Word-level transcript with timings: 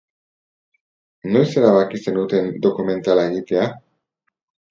Noiz 1.33 1.51
erabaki 1.61 2.01
zenuten 2.07 2.49
dokumentala 2.65 3.27
egitea? 3.33 3.67